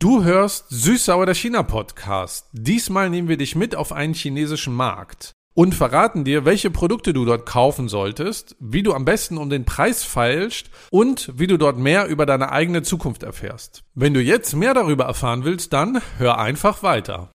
[0.00, 2.46] Du hörst Süß-Sauer der China-Podcast.
[2.52, 7.24] Diesmal nehmen wir dich mit auf einen chinesischen Markt und verraten dir, welche Produkte du
[7.24, 11.78] dort kaufen solltest, wie du am besten um den Preis feilst und wie du dort
[11.78, 13.82] mehr über deine eigene Zukunft erfährst.
[13.96, 17.32] Wenn du jetzt mehr darüber erfahren willst, dann hör einfach weiter.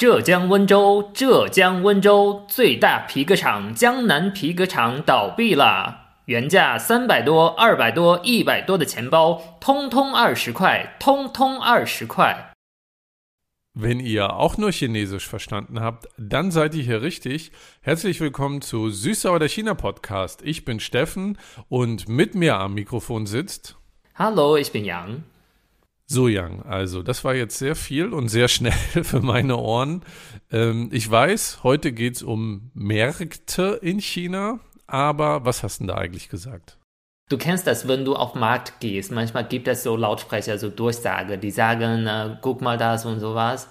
[0.00, 6.22] 浙江温州，浙江温州最大皮革厂江南皮革厂倒闭了。
[6.24, 12.54] 原价三百多、二百多、一百多的钱包，通通二十块，通通二十块。
[13.74, 17.52] Wenn ihr auch nur Chinesisch verstanden habt, dann seid ihr hier richtig.
[17.82, 20.40] Herzlich willkommen zu Süßsauer der China Podcast.
[20.42, 21.36] Ich bin Steffen
[21.68, 23.76] und mit mir am Mikrofon sitzt
[24.14, 25.24] Hallo, ich bin Yang.
[26.07, 28.71] So Yang, also das war jetzt sehr viel und sehr schnell
[29.03, 30.03] für meine Ohren.
[30.51, 36.29] Ähm, ich weiß, heute geht's um Märkte in China, aber was hast du da eigentlich
[36.29, 36.77] gesagt?
[37.27, 39.11] Du kennst das, wenn du auf Markt gehst.
[39.11, 43.67] Manchmal gibt es so Lautsprecher, so Durchsage, die sagen, äh, guck mal das und sowas.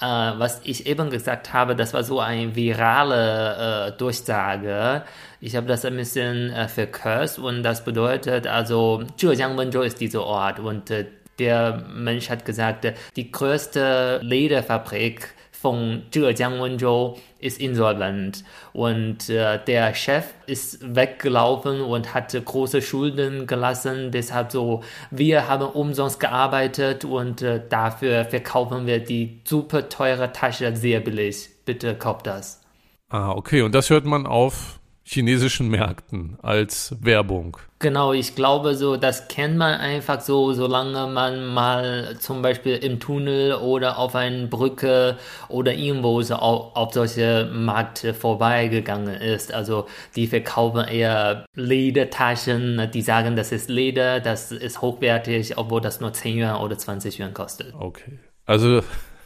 [0.00, 5.02] Äh, was ich eben gesagt habe, das war so eine virale äh, Durchsage.
[5.40, 10.22] Ich habe das ein bisschen äh, verkürzt und das bedeutet also, Zhejiang Wenzhou ist dieser
[10.22, 11.06] Ort und äh,
[11.38, 19.94] der Mensch hat gesagt, die größte Lederfabrik von Zhejiang Wenzhou ist insolvent und äh, der
[19.94, 24.10] Chef ist weggelaufen und hat große Schulden gelassen.
[24.10, 30.74] Deshalb so, wir haben umsonst gearbeitet und äh, dafür verkaufen wir die super teure Tasche
[30.74, 31.48] sehr billig.
[31.64, 32.60] Bitte kauft das.
[33.08, 37.56] Ah, okay, und das hört man auf chinesischen Märkten als Werbung.
[37.80, 43.00] Genau, ich glaube so, das kennt man einfach so, solange man mal zum Beispiel im
[43.00, 49.52] Tunnel oder auf einer Brücke oder irgendwo so auf, auf solche Märkte vorbeigegangen ist.
[49.52, 56.00] Also die verkaufen eher Ledertaschen, die sagen, das ist Leder, das ist hochwertig, obwohl das
[56.00, 57.74] nur 10 Yuan oder 20 Yuan kostet.
[57.74, 58.82] Okay, also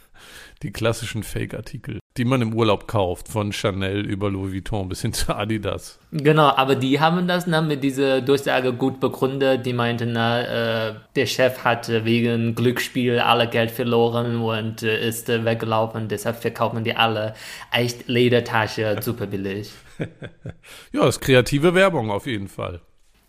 [0.63, 5.13] die klassischen Fake-Artikel, die man im Urlaub kauft, von Chanel über Louis Vuitton bis hin
[5.13, 5.99] zu Adidas.
[6.11, 9.65] Genau, aber die haben das dann mit dieser Durchsage gut begründet.
[9.65, 15.29] Die meinten, na, äh, der Chef hat wegen Glücksspiel alle Geld verloren und äh, ist
[15.29, 16.07] äh, weggelaufen.
[16.07, 17.33] Deshalb verkaufen die alle
[17.71, 19.71] echt Ledertasche super billig.
[20.91, 22.81] ja, das ist kreative Werbung auf jeden Fall.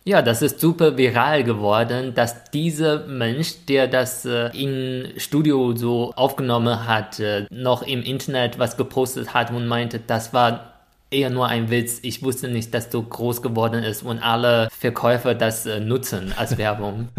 [0.09, 6.13] Ja, das ist super viral geworden, dass dieser Mensch, der das äh, im Studio so
[6.15, 10.73] aufgenommen hat, äh, noch im Internet was gepostet hat und meinte, das war
[11.11, 11.99] eher nur ein Witz.
[12.01, 16.57] Ich wusste nicht, dass du groß geworden ist und alle Verkäufer das äh, nutzen als
[16.57, 17.09] Werbung.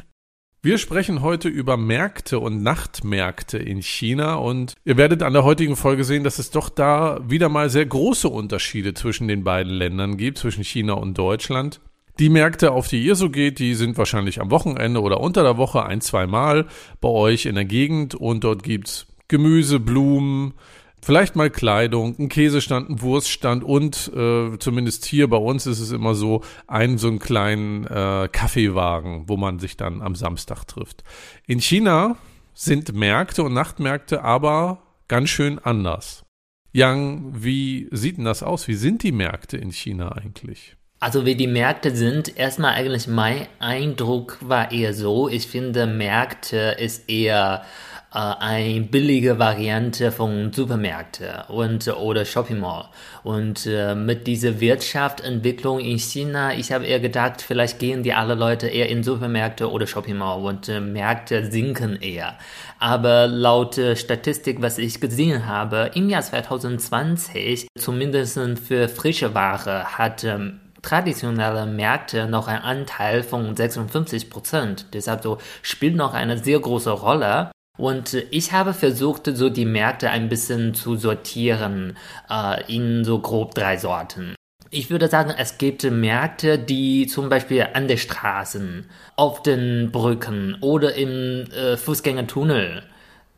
[0.62, 5.76] Wir sprechen heute über Märkte und Nachtmärkte in China und ihr werdet an der heutigen
[5.76, 10.16] Folge sehen, dass es doch da wieder mal sehr große Unterschiede zwischen den beiden Ländern
[10.16, 11.82] gibt, zwischen China und Deutschland.
[12.20, 15.56] Die Märkte, auf die ihr so geht, die sind wahrscheinlich am Wochenende oder unter der
[15.56, 16.66] Woche ein, zwei Mal
[17.00, 20.52] bei euch in der Gegend und dort gibt's Gemüse, Blumen,
[21.00, 25.92] vielleicht mal Kleidung, ein Käsestand, ein Wurststand und äh, zumindest hier bei uns ist es
[25.92, 31.04] immer so, einen so einen kleinen äh, Kaffeewagen, wo man sich dann am Samstag trifft.
[31.46, 32.18] In China
[32.52, 36.26] sind Märkte und Nachtmärkte aber ganz schön anders.
[36.70, 38.68] Yang, wie sieht denn das aus?
[38.68, 40.76] Wie sind die Märkte in China eigentlich?
[41.02, 46.76] Also wie die Märkte sind, erstmal eigentlich mein Eindruck war eher so, ich finde Märkte
[46.78, 47.64] ist eher
[48.12, 52.84] äh, eine billige Variante von Supermärkte und oder Shopping Mall.
[53.22, 58.34] Und äh, mit dieser Wirtschaftsentwicklung in China, ich habe eher gedacht, vielleicht gehen die alle
[58.34, 62.36] Leute eher in Supermärkte oder Shopping Mall und äh, Märkte sinken eher.
[62.78, 69.96] Aber laut äh, Statistik, was ich gesehen habe, im Jahr 2020, zumindest für frische Ware,
[69.96, 74.86] hat ähm, traditionelle Märkte noch einen Anteil von 56 Prozent.
[74.92, 77.50] Deshalb so spielt noch eine sehr große Rolle.
[77.78, 81.96] Und ich habe versucht, so die Märkte ein bisschen zu sortieren
[82.28, 84.34] äh, in so grob drei Sorten.
[84.72, 88.86] Ich würde sagen, es gibt Märkte, die zum Beispiel an den Straßen,
[89.16, 92.84] auf den Brücken oder im äh, Fußgängertunnel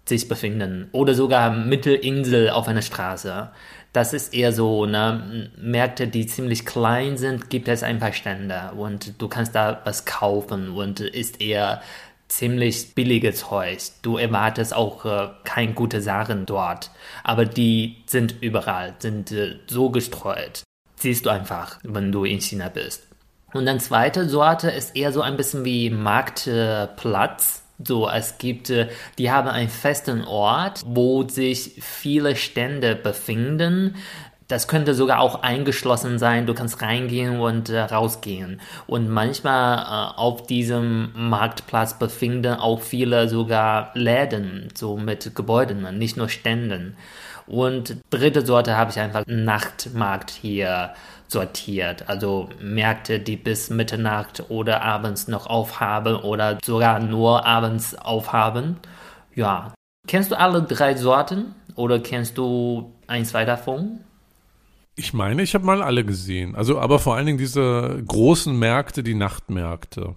[0.05, 3.51] sich befinden oder sogar Mittelinsel auf einer Straße.
[3.93, 8.73] Das ist eher so, ne, Märkte, die ziemlich klein sind, gibt es ein paar Stände
[8.77, 11.83] und du kannst da was kaufen und ist eher
[12.29, 13.79] ziemlich billiges Zeug.
[14.01, 16.91] Du erwartest auch äh, keine gute Sachen dort,
[17.23, 20.63] aber die sind überall, sind äh, so gestreut.
[20.97, 23.07] Siehst du einfach, wenn du in China bist.
[23.53, 27.62] Und dann zweite Sorte ist eher so ein bisschen wie Marktplatz.
[27.85, 28.89] So, es gibt, äh,
[29.19, 33.97] die haben einen festen Ort, wo sich viele Stände befinden.
[34.49, 36.47] das könnte sogar auch eingeschlossen sein.
[36.47, 38.61] Du kannst reingehen und äh, rausgehen.
[38.87, 46.19] Und manchmal äh, auf diesem Marktplatz befinden auch viele sogar Läden, so mit Gebäuden, nicht
[46.19, 46.97] nur Ständen.
[47.47, 50.93] Und dritte Sorte habe ich einfach Nachtmarkt hier
[51.33, 52.09] sortiert.
[52.09, 58.77] Also Märkte, die bis Mitternacht oder abends noch aufhaben oder sogar nur abends aufhaben.
[59.35, 59.75] Ja.
[60.07, 64.01] Kennst du alle drei Sorten oder kennst du ein, zwei davon?
[64.95, 66.55] Ich meine, ich habe mal alle gesehen.
[66.55, 70.17] Also, aber vor allen Dingen diese großen Märkte, die Nachtmärkte.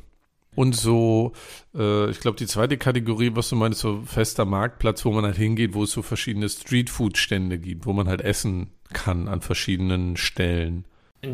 [0.56, 1.33] Und so,
[1.75, 5.38] äh, ich glaube, die zweite Kategorie, was du meinst, so fester Marktplatz, wo man halt
[5.38, 10.85] hingeht, wo es so verschiedene Streetfood-Stände gibt, wo man halt essen kann an verschiedenen Stellen.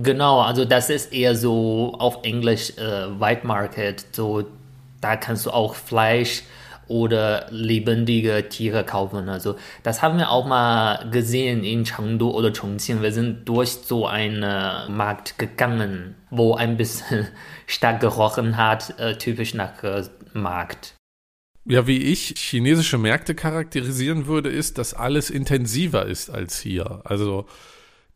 [0.03, 4.45] Genau, also das ist eher so auf Englisch äh, White Market, so
[5.01, 6.43] da kannst du auch Fleisch
[6.87, 9.29] oder lebendige Tiere kaufen.
[9.29, 13.01] Also das haben wir auch mal gesehen in Chengdu oder Chongqing.
[13.01, 14.41] Wir sind durch so einen
[14.95, 17.27] Markt gegangen, wo ein bisschen
[17.65, 20.03] stark gerochen hat, äh, typisch nach äh,
[20.33, 20.95] Markt.
[21.63, 27.01] Ja, wie ich chinesische Märkte charakterisieren würde, ist, dass alles intensiver ist als hier.
[27.05, 27.45] Also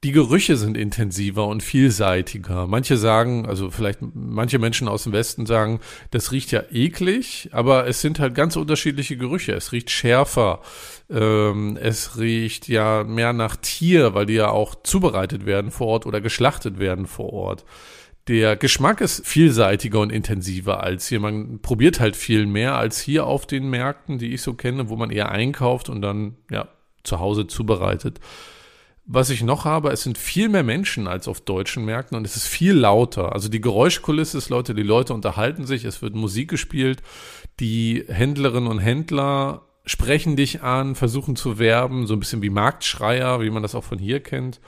[0.06, 2.68] die Gerüche sind intensiver und vielseitiger.
[2.68, 5.80] Manche sagen, also vielleicht manche Menschen aus dem Westen sagen,
[6.12, 9.54] das riecht ja eklig, aber es sind halt ganz unterschiedliche Gerüche.
[9.54, 10.62] Es riecht schärfer,
[11.10, 16.06] ähm, es riecht ja mehr nach Tier, weil die ja auch zubereitet werden vor Ort
[16.06, 17.66] oder geschlachtet werden vor Ort.
[18.28, 21.19] Der Geschmack ist vielseitiger und intensiver als hier.
[21.19, 24.98] Man probiert halt viel mehr als hier auf den Märkten, die ich so kenne, wo
[24.98, 26.68] man eher einkauft und dann ja
[27.04, 28.19] zu Hause zubereitet.
[29.07, 32.36] Was ich noch habe, es sind viel mehr Menschen als auf deutschen Märkten und es
[32.36, 33.34] ist viel lauter.
[33.34, 37.04] Also die Geräuschkulisse ist Leute, die Leute unterhalten sich, es wird Musik gespielt,
[37.60, 43.42] die Händlerinnen und Händler sprechen dich an, versuchen zu werben, so ein bisschen wie Marktschreier,
[43.42, 44.60] wie man das auch von hier kennt.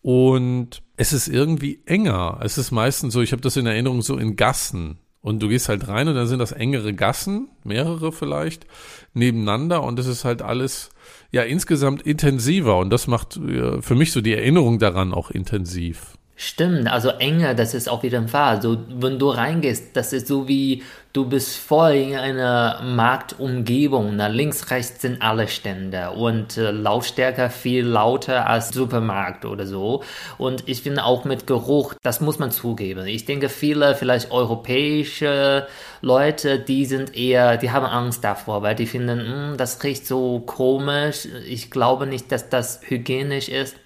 [0.00, 2.40] Und es ist irgendwie enger.
[2.42, 4.98] Es ist meistens so, ich habe das in Erinnerung so in Gassen.
[5.20, 8.66] Und du gehst halt rein und dann sind das engere Gassen, mehrere vielleicht,
[9.14, 10.90] nebeneinander und es ist halt alles
[11.32, 13.40] ja insgesamt intensiver und das macht
[13.80, 16.18] für mich so die Erinnerung daran auch intensiv.
[16.44, 18.60] Stimmt, also enge, das ist auf jeden Fall.
[18.60, 24.16] So, wenn du reingehst, das ist so wie du bist voll in einer Marktumgebung.
[24.16, 30.02] Na, links, rechts sind alle Stände und äh, Lautstärke viel lauter als Supermarkt oder so.
[30.36, 33.06] Und ich finde auch mit Geruch, das muss man zugeben.
[33.06, 35.68] Ich denke, viele vielleicht europäische
[36.00, 40.40] Leute, die sind eher, die haben Angst davor, weil die finden, hm, das riecht so
[40.40, 41.28] komisch.
[41.46, 43.76] Ich glaube nicht, dass das hygienisch ist.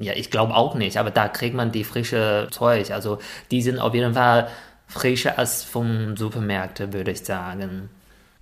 [0.00, 2.90] Ja, ich glaube auch nicht, aber da kriegt man die frische Zeug.
[2.92, 3.18] Also
[3.50, 4.48] die sind auf jeden Fall
[4.86, 7.90] frischer als vom Supermärkte, würde ich sagen.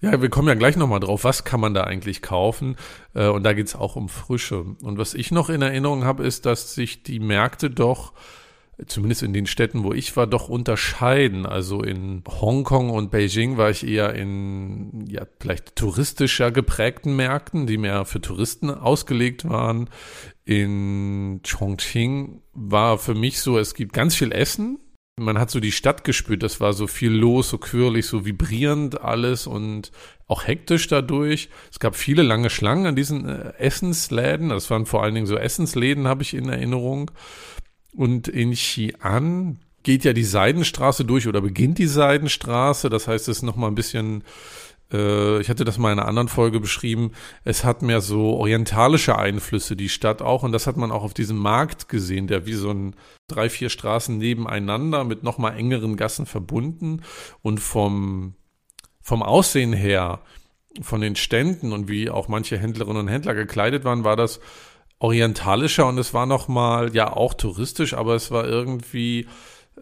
[0.02, 2.76] Ja, wir kommen ja gleich nochmal drauf, was kann man da eigentlich kaufen?
[3.14, 4.64] Äh, und da geht es auch um Frische.
[4.82, 8.12] Und was ich noch in Erinnerung habe, ist, dass sich die Märkte doch,
[8.86, 11.46] zumindest in den Städten, wo ich war, doch unterscheiden.
[11.46, 17.78] Also in Hongkong und Beijing war ich eher in ja, vielleicht touristischer geprägten Märkten, die
[17.78, 19.88] mehr für Touristen ausgelegt waren
[20.46, 24.78] in Chongqing war für mich so, es gibt ganz viel Essen.
[25.18, 29.00] Man hat so die Stadt gespürt, das war so viel los, so quirlig, so vibrierend
[29.00, 29.90] alles und
[30.28, 31.48] auch hektisch dadurch.
[31.72, 34.50] Es gab viele lange Schlangen an diesen äh, Essensläden.
[34.50, 37.10] Das waren vor allen Dingen so Essensläden, habe ich in Erinnerung.
[37.96, 42.90] Und in Xi'an geht ja die Seidenstraße durch oder beginnt die Seidenstraße.
[42.90, 44.22] Das heißt, es ist nochmal ein bisschen
[44.92, 47.12] äh, ich hatte das mal in einer anderen Folge beschrieben,
[47.44, 50.42] es hat mehr so orientalische Einflüsse, die Stadt auch.
[50.42, 52.94] Und das hat man auch auf diesem Markt gesehen, der wie so ein
[53.28, 57.02] drei, vier Straßen nebeneinander mit nochmal engeren Gassen verbunden.
[57.42, 58.34] Und vom,
[59.00, 60.20] vom Aussehen her,
[60.82, 64.40] von den Ständen und wie auch manche Händlerinnen und Händler gekleidet waren, war das
[64.98, 69.26] orientalischer und es war nochmal, ja, auch touristisch, aber es war irgendwie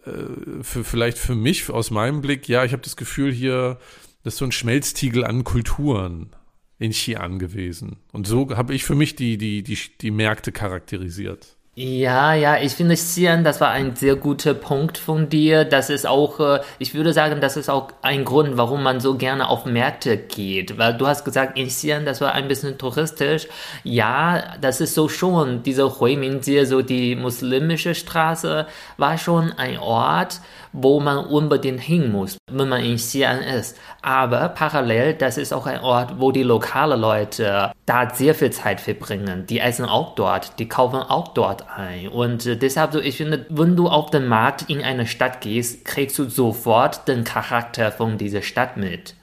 [0.05, 3.77] äh, für, vielleicht für mich aus meinem Blick, ja, ich habe das Gefühl, hier
[4.25, 6.31] das ist so ein Schmelztiegel an Kulturen
[6.79, 7.97] in Xi'an gewesen.
[8.11, 11.54] Und so habe ich für mich die, die, die, die Märkte charakterisiert.
[11.77, 15.65] Ja, ja, ich finde Xi'an, das war ein sehr guter Punkt von dir.
[15.65, 19.15] Das ist auch, äh, ich würde sagen, das ist auch ein Grund, warum man so
[19.15, 20.77] gerne auf Märkte geht.
[20.77, 23.49] Weil du hast gesagt, in Xi'an, das war ein bisschen touristisch.
[23.83, 30.39] Ja, das ist so schon, diese Huiminjie, so die muslimische Straße, war schon ein Ort,
[30.71, 33.77] wo man unbedingt hin muss, wenn man in Xi'an ist.
[34.01, 38.81] Aber parallel, das ist auch ein Ort, wo die lokalen Leute da sehr viel Zeit
[38.81, 39.45] verbringen.
[39.47, 42.07] Die essen auch dort, die kaufen auch dort ein.
[42.07, 45.85] Und äh, deshalb so, ich finde, wenn du auf den Markt in eine Stadt gehst,
[45.85, 49.13] kriegst du sofort den Charakter von dieser Stadt mit.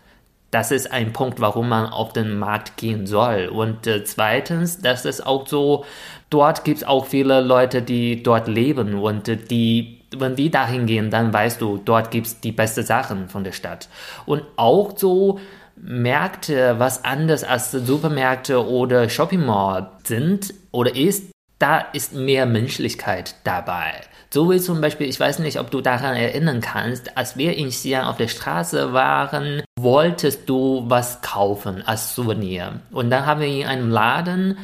[0.52, 3.49] Das ist ein Punkt, warum man auf den Markt gehen soll.
[3.49, 5.85] Und äh, zweitens, das ist auch so,
[6.31, 10.85] dort gibt es auch viele Leute, die dort leben und äh, die wenn die dahin
[10.85, 13.88] gehen, dann weißt du, dort gibt es die besten Sachen von der Stadt.
[14.26, 15.40] Und auch so
[15.83, 23.35] Märkte, was anders als Supermärkte oder Shopping Mall sind oder ist, da ist mehr Menschlichkeit
[23.45, 23.93] dabei.
[24.31, 27.69] So wie zum Beispiel, ich weiß nicht, ob du daran erinnern kannst, als wir in
[27.69, 32.81] Xi'an auf der Straße waren, wolltest du was kaufen als Souvenir.
[32.93, 34.59] Und dann haben wir in einem Laden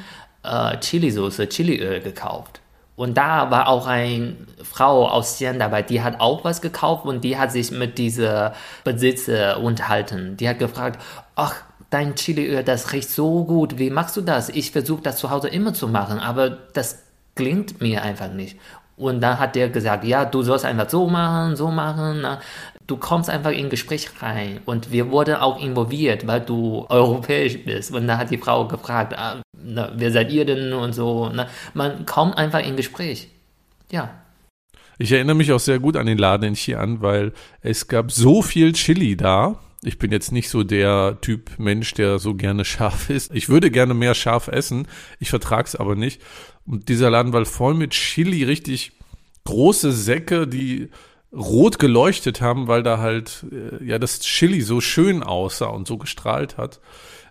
[0.45, 2.61] äh, Chili-Soße, Chiliöl gekauft.
[2.99, 7.23] Und da war auch eine Frau aus Xi'an dabei, die hat auch was gekauft und
[7.23, 10.37] die hat sich mit dieser Besitzer unterhalten.
[10.37, 11.01] Die hat gefragt,
[11.37, 11.55] ach,
[11.91, 14.49] dein Chiliöl, das riecht so gut, wie machst du das?
[14.49, 17.05] Ich versuche das zu Hause immer zu machen, aber das
[17.37, 18.59] klingt mir einfach nicht.
[18.97, 22.27] Und dann hat der gesagt, ja, du sollst einfach so machen, so machen.
[22.89, 24.61] Du kommst einfach in Gespräch rein.
[24.65, 27.93] Und wir wurden auch involviert, weil du europäisch bist.
[27.95, 31.31] Und dann hat die Frau gefragt, ah, na, wer seid ihr denn und so.
[31.33, 33.29] Na, man kommt einfach in Gespräch.
[33.93, 34.11] Ja.
[34.99, 38.43] Ich erinnere mich auch sehr gut an den Laden in Xi'an, weil es gab so
[38.43, 43.11] viel Chili da ich bin jetzt nicht so der Typ Mensch, der so gerne scharf
[43.11, 43.33] isst.
[43.35, 44.89] Ich würde gerne mehr scharf essen,
[45.21, 46.21] ich vertrag's aber nicht.
[46.67, 48.93] Und dieser Laden war voll mit Chili, richtig
[49.45, 50.89] große Säcke, die
[51.33, 55.99] rot geleuchtet haben, weil da halt äh, ja das Chili so schön aussah und so
[55.99, 56.81] gestrahlt hat.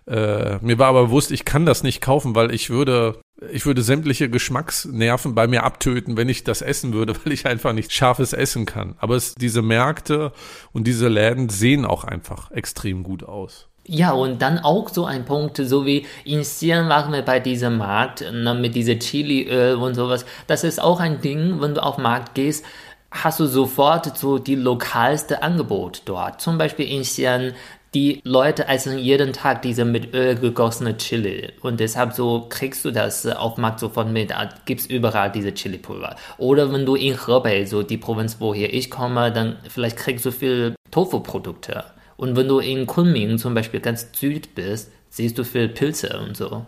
[0.06, 3.20] Äh, mir war aber bewusst, ich kann das nicht kaufen, weil ich würde,
[3.52, 7.72] ich würde sämtliche Geschmacksnerven bei mir abtöten, wenn ich das essen würde, weil ich einfach
[7.72, 8.94] nicht scharfes essen kann.
[8.98, 10.32] Aber es, diese Märkte
[10.72, 13.68] und diese Läden sehen auch einfach extrem gut aus.
[13.90, 17.78] Ja, und dann auch so ein Punkt, so wie in Xi'an waren wir bei diesem
[17.78, 20.26] Markt ne, mit diesem Chiliöl und sowas.
[20.46, 22.66] Das ist auch ein Ding, wenn du auf Markt gehst,
[23.10, 26.40] hast du sofort so die lokalste Angebot dort.
[26.40, 27.54] Zum Beispiel in Xi'an
[27.94, 32.90] die Leute essen jeden Tag diese mit Öl gegossene Chili und deshalb so kriegst du
[32.90, 34.30] das auf Markt sofort mit,
[34.66, 36.16] gibt's überall diese Chili-Pulver.
[36.36, 40.32] Oder wenn du in Hebei, so die Provinz, woher ich komme, dann vielleicht kriegst du
[40.32, 41.84] viel Tofu-Produkte.
[42.18, 46.36] Und wenn du in Kunming zum Beispiel ganz süd bist, siehst du viel Pilze und
[46.36, 46.66] so.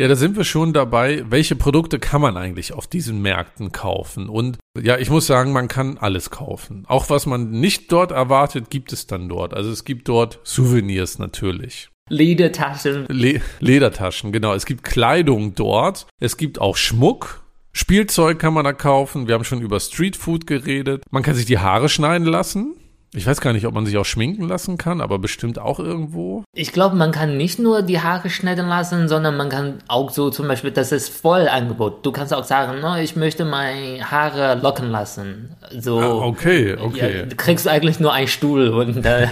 [0.00, 1.24] Ja, da sind wir schon dabei.
[1.28, 4.28] Welche Produkte kann man eigentlich auf diesen Märkten kaufen?
[4.28, 6.84] Und ja, ich muss sagen, man kann alles kaufen.
[6.86, 9.54] Auch was man nicht dort erwartet, gibt es dann dort.
[9.54, 11.88] Also es gibt dort Souvenirs natürlich.
[12.08, 13.06] Ledertaschen.
[13.08, 14.54] Le Ledertaschen, genau.
[14.54, 16.06] Es gibt Kleidung dort.
[16.20, 17.44] Es gibt auch Schmuck.
[17.72, 19.26] Spielzeug kann man da kaufen.
[19.26, 21.02] Wir haben schon über Streetfood geredet.
[21.10, 22.76] Man kann sich die Haare schneiden lassen.
[23.14, 26.44] Ich weiß gar nicht, ob man sich auch schminken lassen kann, aber bestimmt auch irgendwo.
[26.54, 30.30] Ich glaube, man kann nicht nur die Haare schneiden lassen, sondern man kann auch so
[30.30, 32.04] zum Beispiel, das ist Vollangebot.
[32.04, 35.56] Du kannst auch sagen, no, ich möchte meine Haare locken lassen.
[35.78, 36.00] So.
[36.00, 37.20] Ah, okay, okay.
[37.20, 39.04] Ja, du kriegst eigentlich nur einen Stuhl und.
[39.06, 39.28] Äh,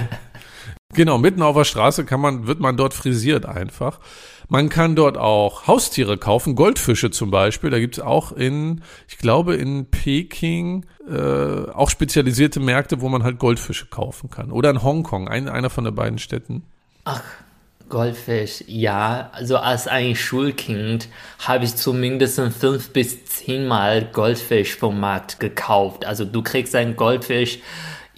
[0.97, 4.00] genau, mitten auf der Straße kann man, wird man dort frisiert einfach.
[4.49, 7.71] Man kann dort auch Haustiere kaufen, Goldfische zum Beispiel.
[7.71, 13.23] Da gibt es auch in, ich glaube, in Peking äh, auch spezialisierte Märkte, wo man
[13.23, 14.50] halt Goldfische kaufen kann.
[14.50, 16.65] Oder in Hongkong, ein, einer von der beiden Städten.
[17.05, 17.23] Ach,
[17.88, 19.31] Goldfisch, ja.
[19.33, 26.05] Also als ein Schulkind habe ich zumindest fünf bis zehnmal Goldfisch vom Markt gekauft.
[26.05, 27.61] Also du kriegst einen Goldfisch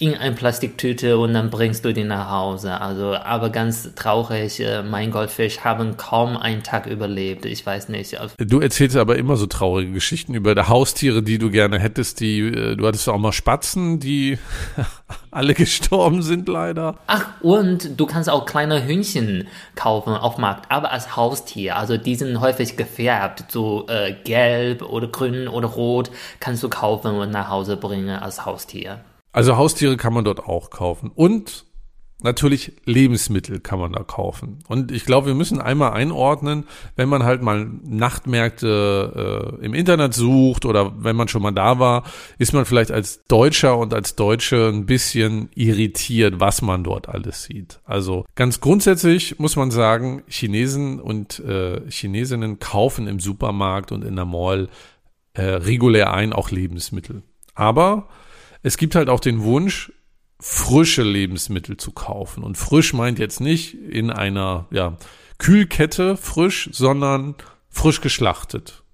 [0.01, 2.81] in eine Plastiktüte und dann bringst du die nach Hause.
[2.81, 7.45] Also, aber ganz traurig, äh, mein Goldfisch haben kaum einen Tag überlebt.
[7.45, 8.17] Ich weiß nicht.
[8.39, 12.21] Du erzählst aber immer so traurige Geschichten über Haustiere, die du gerne hättest.
[12.21, 14.39] Die, äh, du hattest auch mal Spatzen, die
[15.33, 16.95] alle gestorben sind leider.
[17.09, 21.75] Ach, und du kannst auch kleine Hühnchen kaufen auf dem Markt, aber als Haustier.
[21.77, 27.17] Also die sind häufig gefärbt, so äh, gelb oder grün oder rot kannst du kaufen
[27.17, 29.01] und nach Hause bringen als Haustier.
[29.39, 31.13] Also Haustiere kann man dort auch kaufen.
[31.15, 31.65] Und
[32.25, 34.59] natürlich Lebensmittel kann man da kaufen.
[34.67, 36.65] Und ich glaube, wir müssen einmal einordnen,
[36.97, 41.79] wenn man halt mal Nachtmärkte äh, im Internet sucht oder wenn man schon mal da
[41.79, 42.03] war,
[42.39, 47.45] ist man vielleicht als Deutscher und als Deutsche ein bisschen irritiert, was man dort alles
[47.45, 47.79] sieht.
[47.85, 54.17] Also ganz grundsätzlich muss man sagen, Chinesen und äh, Chinesinnen kaufen im Supermarkt und in
[54.17, 54.69] der Mall
[55.35, 57.23] äh, regulär ein, auch Lebensmittel.
[57.55, 58.09] Aber
[58.63, 59.93] es gibt halt auch den Wunsch,
[60.41, 62.43] frische Lebensmittel zu kaufen.
[62.43, 64.97] Und frisch meint jetzt nicht in einer ja,
[65.39, 67.35] Kühlkette frisch, sondern
[67.69, 68.85] frisch geschlachtet.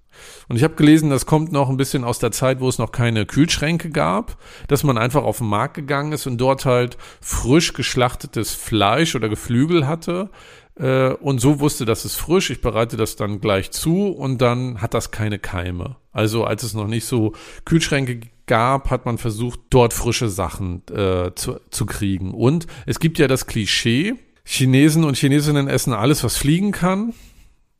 [0.47, 2.91] Und ich habe gelesen, das kommt noch ein bisschen aus der Zeit, wo es noch
[2.91, 7.73] keine Kühlschränke gab, dass man einfach auf den Markt gegangen ist und dort halt frisch
[7.73, 10.29] geschlachtetes Fleisch oder Geflügel hatte.
[10.77, 14.81] Äh, und so wusste, das ist frisch, ich bereite das dann gleich zu und dann
[14.81, 15.97] hat das keine Keime.
[16.11, 17.33] Also als es noch nicht so
[17.65, 22.33] Kühlschränke gab, hat man versucht, dort frische Sachen äh, zu, zu kriegen.
[22.33, 27.13] Und es gibt ja das Klischee, Chinesen und Chinesinnen essen alles, was fliegen kann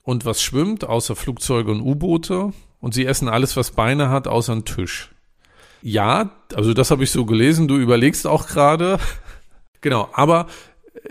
[0.01, 2.53] und was schwimmt, außer Flugzeuge und U-Boote.
[2.79, 5.11] Und sie essen alles, was Beine hat, außer einen Tisch.
[5.81, 7.67] Ja, also das habe ich so gelesen.
[7.67, 8.99] Du überlegst auch gerade.
[9.81, 10.47] genau, aber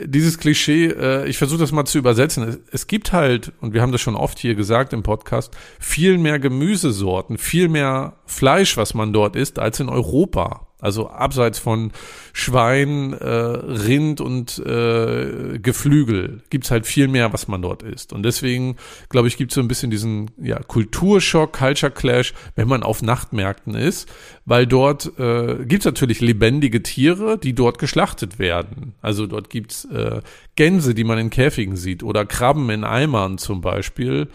[0.03, 2.49] dieses Klischee, äh, ich versuche das mal zu übersetzen.
[2.49, 6.19] Es, es, gibt halt, und wir haben das schon oft hier gesagt im Podcast, viel
[6.19, 10.67] mehr Gemüsesorten, viel mehr Fleisch, was man dort isst, als in Europa.
[10.85, 11.93] Also abseits von
[12.35, 18.13] Schwein, äh, Rind und äh, Geflügel gibt's halt viel mehr, was man dort isst.
[18.13, 18.77] Und deswegen,
[19.09, 23.75] glaube ich, gibt's so ein bisschen diesen ja, Kulturschock, Culture Clash, wenn man auf Nachtmärkten
[23.75, 24.13] ist,
[24.45, 28.93] weil dort äh, gibt's natürlich lebendige Tiere, die dort geschlachtet werden.
[29.01, 30.21] Also dort gibt's äh,
[30.55, 34.29] Gänse, die man in Käfigen sieht oder Krabben in Eimern zum Beispiel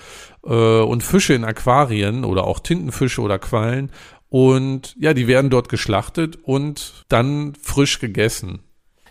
[0.43, 3.91] äh, und Fische in Aquarien oder auch Tintenfische oder Quallen
[4.29, 8.59] und ja, die werden dort geschlachtet und dann frisch gegessen.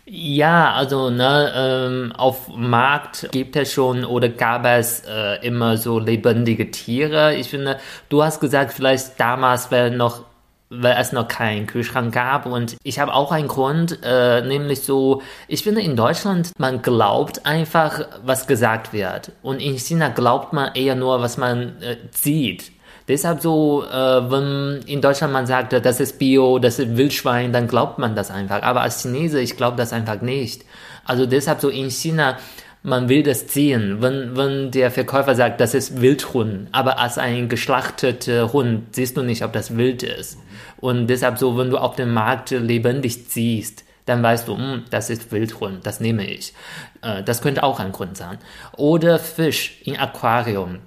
[0.05, 5.99] Ja, also ne, ähm, auf Markt gibt es schon oder gab es äh, immer so
[5.99, 7.35] lebendige Tiere.
[7.35, 7.77] Ich finde,
[8.09, 10.23] du hast gesagt, vielleicht damals wäre noch
[10.69, 12.45] weil es noch keinen Kühlschrank gab.
[12.45, 17.45] Und ich habe auch einen Grund, äh, nämlich so, ich finde in Deutschland, man glaubt
[17.45, 19.31] einfach, was gesagt wird.
[19.41, 22.71] Und in China glaubt man eher nur, was man äh, sieht.
[23.09, 27.67] Deshalb so, äh, wenn in Deutschland man sagt, das ist Bio, das ist Wildschwein, dann
[27.67, 28.61] glaubt man das einfach.
[28.61, 30.63] Aber als Chinese, ich glaube das einfach nicht.
[31.05, 32.37] Also deshalb so in China,
[32.83, 33.97] man will das sehen.
[33.99, 39.23] Wenn, wenn der Verkäufer sagt, das ist Wildhund, aber als ein geschlachteter Hund siehst du
[39.23, 40.37] nicht, ob das wild ist.
[40.77, 44.83] Und deshalb so, wenn du auf dem Markt lebendig siehst, dann weißt du, mh, hm,
[44.91, 46.53] das ist Wildhund, das nehme ich.
[47.01, 48.37] Äh, das könnte auch ein Grund sein.
[48.77, 50.79] Oder Fisch im Aquarium.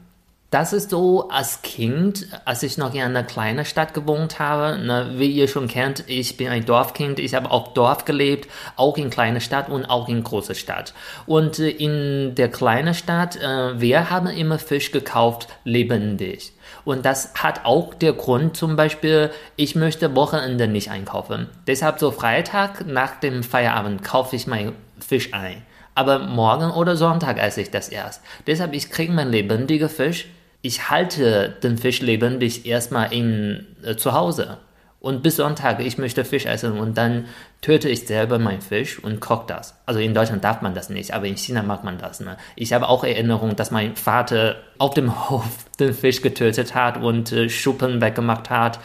[0.53, 4.77] Das ist so als Kind, als ich noch in einer kleinen Stadt gewohnt habe.
[4.79, 7.19] Ne, wie ihr schon kennt, ich bin ein Dorfkind.
[7.21, 10.93] Ich habe auf Dorf gelebt, auch in kleiner Stadt und auch in großer Stadt.
[11.25, 16.53] Und äh, in der kleinen Stadt, äh, wir haben immer Fisch gekauft, lebendig.
[16.85, 21.49] Und das hat auch der Grund zum Beispiel, ich möchte Wochenende nicht einkaufen.
[21.67, 25.63] Deshalb so Freitag nach dem Feierabend kaufe ich meinen Fisch ein.
[25.95, 28.21] Aber morgen oder Sonntag esse ich das erst.
[28.47, 30.27] Deshalb ich kriege meinen lebendigen Fisch
[30.63, 34.59] ich halte den Fisch lebendig erstmal in, äh, zu Hause.
[35.01, 37.25] Und bis Sonntag, ich möchte Fisch essen und dann
[37.61, 39.75] töte ich selber meinen Fisch und koche das.
[39.85, 42.21] Also in Deutschland darf man das nicht, aber in China macht man das.
[42.21, 42.37] Ne?
[42.55, 47.33] Ich habe auch Erinnerung, dass mein Vater auf dem Hof den Fisch getötet hat und
[47.33, 48.79] äh, Schuppen weggemacht hat.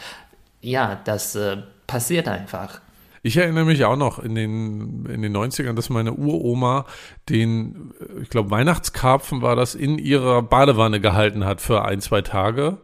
[0.60, 2.80] Ja, das äh, passiert einfach.
[3.28, 6.86] Ich erinnere mich auch noch in den, in den 90ern, dass meine Uroma
[7.28, 12.78] den, ich glaube, Weihnachtskarpfen war das, in ihrer Badewanne gehalten hat für ein, zwei Tage,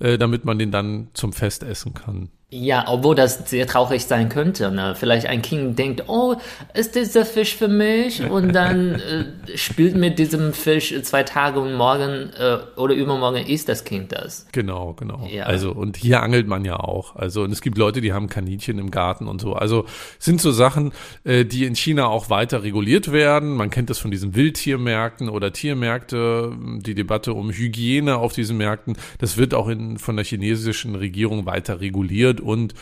[0.00, 2.30] äh, damit man den dann zum Fest essen kann.
[2.56, 4.70] Ja, obwohl das sehr traurig sein könnte.
[4.70, 4.94] Ne?
[4.96, 6.36] Vielleicht ein Kind denkt, oh,
[6.72, 8.22] ist dieser Fisch für mich?
[8.22, 8.94] Und dann
[9.50, 14.12] äh, spielt mit diesem Fisch zwei Tage und morgen äh, oder übermorgen isst das Kind
[14.12, 14.46] das.
[14.52, 15.28] Genau, genau.
[15.28, 15.46] Ja.
[15.46, 17.16] Also, und hier angelt man ja auch.
[17.16, 19.54] Also, und es gibt Leute, die haben Kaninchen im Garten und so.
[19.54, 19.86] Also,
[20.20, 20.92] sind so Sachen,
[21.24, 23.56] äh, die in China auch weiter reguliert werden.
[23.56, 28.96] Man kennt das von diesen Wildtiermärkten oder Tiermärkte, die Debatte um Hygiene auf diesen Märkten.
[29.18, 32.74] Das wird auch in, von der chinesischen Regierung weiter reguliert und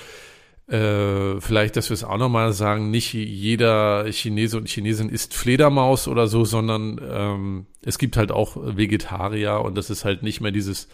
[0.68, 6.08] äh, vielleicht, dass wir es auch nochmal sagen, nicht jeder Chinese und Chinesin isst Fledermaus
[6.08, 10.52] oder so, sondern ähm, es gibt halt auch Vegetarier und das ist halt nicht mehr
[10.52, 10.88] dieses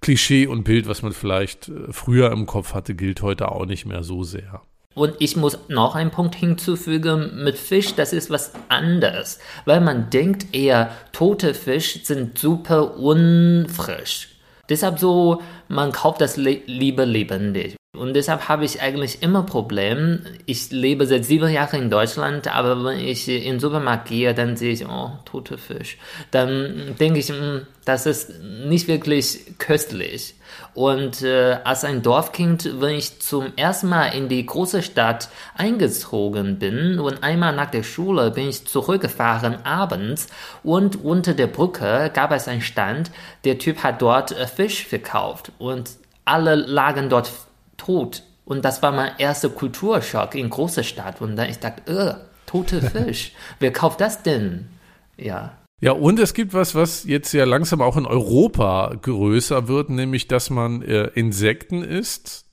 [0.00, 3.86] Klischee und Bild, was man vielleicht äh, früher im Kopf hatte, gilt heute auch nicht
[3.86, 4.62] mehr so sehr.
[4.94, 10.08] Und ich muss noch einen Punkt hinzufügen, mit Fisch, das ist was anderes, weil man
[10.08, 14.28] denkt eher, tote Fisch sind super unfrisch.
[14.70, 17.75] Deshalb so, man kauft das lieber lebendig.
[17.96, 20.20] Und deshalb habe ich eigentlich immer Probleme.
[20.46, 24.56] Ich lebe seit sieben Jahren in Deutschland, aber wenn ich in den Supermarkt gehe, dann
[24.56, 25.98] sehe ich, oh, tote Fisch.
[26.30, 30.34] Dann denke ich, hm, das ist nicht wirklich köstlich.
[30.74, 36.58] Und äh, als ein Dorfkind, wenn ich zum ersten Mal in die große Stadt eingezogen
[36.58, 40.28] bin und einmal nach der Schule bin ich zurückgefahren abends
[40.62, 43.10] und unter der Brücke gab es einen Stand,
[43.44, 45.90] der Typ hat dort äh, Fisch verkauft und
[46.24, 47.30] alle lagen dort
[47.76, 48.22] tot.
[48.44, 51.20] Und das war mein erster Kulturschock in großer Stadt.
[51.20, 52.14] Und dann ich dachte, äh,
[52.46, 53.32] tote Fisch.
[53.58, 54.68] Wer kauft das denn?
[55.16, 55.58] Ja.
[55.80, 60.26] Ja, und es gibt was, was jetzt ja langsam auch in Europa größer wird, nämlich,
[60.26, 62.46] dass man äh, Insekten isst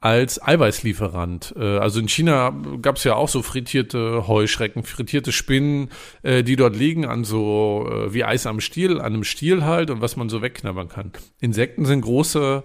[0.00, 1.54] als Eiweißlieferant.
[1.58, 5.90] Äh, also in China gab es ja auch so frittierte Heuschrecken, frittierte Spinnen,
[6.22, 9.90] äh, die dort liegen an so äh, wie Eis am Stiel, an einem Stiel halt
[9.90, 11.12] und was man so wegknabbern kann.
[11.40, 12.62] Insekten sind große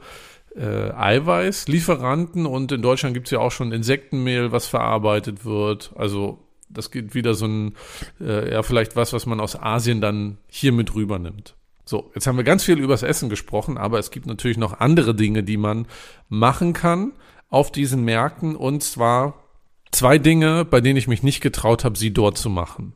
[0.55, 5.91] äh, Eiweißlieferanten und in Deutschland gibt es ja auch schon Insektenmehl, was verarbeitet wird.
[5.95, 6.39] Also
[6.69, 7.75] das geht wieder so ein,
[8.19, 11.55] äh, ja, vielleicht was, was man aus Asien dann hier mit rübernimmt.
[11.85, 15.13] So, jetzt haben wir ganz viel übers Essen gesprochen, aber es gibt natürlich noch andere
[15.15, 15.85] Dinge, die man
[16.29, 17.11] machen kann
[17.49, 19.43] auf diesen Märkten und zwar
[19.91, 22.93] zwei Dinge, bei denen ich mich nicht getraut habe, sie dort zu machen.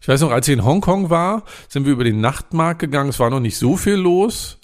[0.00, 3.10] Ich weiß noch, als ich in Hongkong war, sind wir über den Nachtmarkt gegangen.
[3.10, 4.58] Es war noch nicht so viel los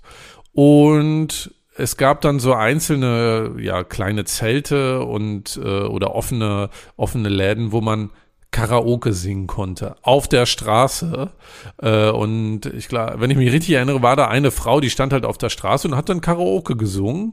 [0.53, 7.73] und es gab dann so einzelne, ja, kleine Zelte und äh, oder offene, offene Läden,
[7.73, 8.11] wo man
[8.53, 11.33] Karaoke singen konnte auf der Straße.
[11.79, 15.15] Äh, und ich glaube, wenn ich mich richtig erinnere, war da eine Frau, die stand
[15.15, 17.33] halt auf der Straße und hat dann Karaoke gesungen,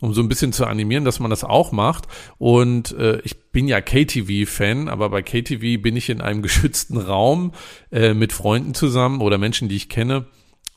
[0.00, 2.06] um so ein bisschen zu animieren, dass man das auch macht.
[2.38, 7.52] Und äh, ich bin ja KTV-Fan, aber bei KTV bin ich in einem geschützten Raum
[7.90, 10.26] äh, mit Freunden zusammen oder Menschen, die ich kenne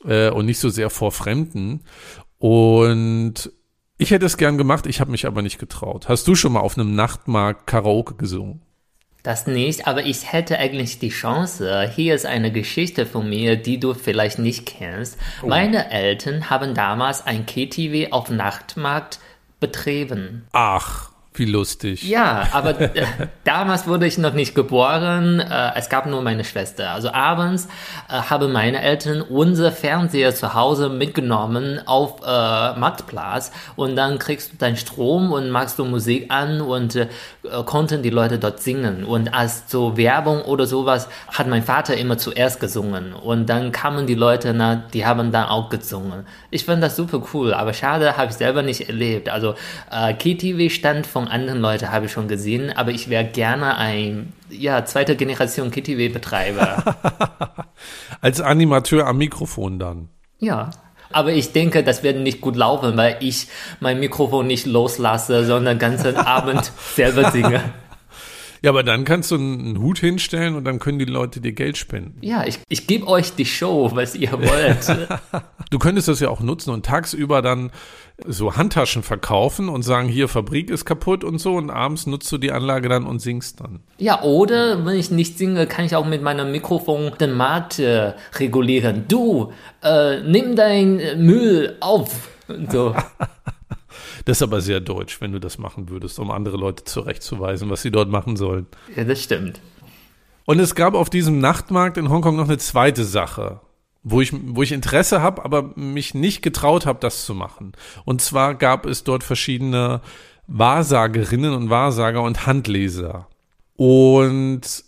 [0.04, 1.82] äh, und nicht so sehr vor Fremden.
[2.44, 3.50] Und
[3.96, 6.10] ich hätte es gern gemacht, ich habe mich aber nicht getraut.
[6.10, 8.60] Hast du schon mal auf einem Nachtmarkt Karaoke gesungen?
[9.22, 11.90] Das nicht, aber ich hätte eigentlich die Chance.
[11.96, 15.16] Hier ist eine Geschichte von mir, die du vielleicht nicht kennst.
[15.42, 15.46] Oh.
[15.46, 19.20] Meine Eltern haben damals ein KTV auf Nachtmarkt
[19.58, 20.46] betrieben.
[20.52, 21.12] Ach.
[21.36, 22.04] Wie lustig.
[22.04, 23.06] Ja, aber äh,
[23.42, 25.40] damals wurde ich noch nicht geboren.
[25.40, 26.92] Äh, es gab nur meine Schwester.
[26.92, 27.66] Also abends
[28.08, 34.52] äh, haben meine Eltern unser Fernseher zu Hause mitgenommen auf äh, Marktplatz und dann kriegst
[34.52, 37.08] du deinen Strom und machst du Musik an und äh,
[37.66, 39.02] konnten die Leute dort singen.
[39.02, 44.06] Und als so Werbung oder sowas hat mein Vater immer zuerst gesungen und dann kamen
[44.06, 46.26] die Leute, na, die haben dann auch gesungen.
[46.52, 49.28] Ich fand das super cool, aber schade, habe ich selber nicht erlebt.
[49.28, 49.56] Also
[49.90, 54.32] äh, KTV stand von anderen Leuten habe ich schon gesehen, aber ich wäre gerne ein
[54.50, 56.96] ja, zweite Generation KTW-Betreiber.
[58.20, 60.08] Als Animateur am Mikrofon dann.
[60.38, 60.70] Ja.
[61.12, 63.46] Aber ich denke, das wird nicht gut laufen, weil ich
[63.78, 67.60] mein Mikrofon nicht loslasse, sondern den ganzen Abend selber singe.
[68.64, 71.76] Ja, aber dann kannst du einen Hut hinstellen und dann können die Leute dir Geld
[71.76, 72.16] spenden.
[72.22, 75.10] Ja, ich, ich gebe euch die Show, was ihr wollt.
[75.70, 77.72] du könntest das ja auch nutzen und tagsüber dann
[78.26, 82.38] so Handtaschen verkaufen und sagen, hier Fabrik ist kaputt und so und abends nutzt du
[82.38, 83.80] die Anlage dann und singst dann.
[83.98, 88.14] Ja, oder wenn ich nicht singe, kann ich auch mit meinem Mikrofon den Markt äh,
[88.38, 89.04] regulieren.
[89.08, 92.30] Du, äh, nimm dein Müll auf.
[92.70, 92.96] So.
[94.24, 97.82] Das ist aber sehr deutsch, wenn du das machen würdest, um andere Leute zurechtzuweisen, was
[97.82, 98.66] sie dort machen sollen.
[98.96, 99.60] Ja, das stimmt.
[100.46, 103.60] Und es gab auf diesem Nachtmarkt in Hongkong noch eine zweite Sache,
[104.02, 107.72] wo ich, wo ich Interesse habe, aber mich nicht getraut habe, das zu machen.
[108.04, 110.00] Und zwar gab es dort verschiedene
[110.46, 113.28] Wahrsagerinnen und Wahrsager und Handleser.
[113.76, 114.84] Und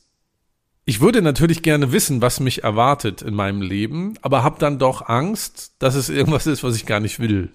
[0.85, 5.09] ich würde natürlich gerne wissen, was mich erwartet in meinem Leben, aber habe dann doch
[5.09, 7.51] Angst, dass es irgendwas ist, was ich gar nicht will.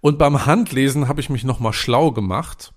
[0.00, 2.72] Und beim Handlesen habe ich mich nochmal schlau gemacht.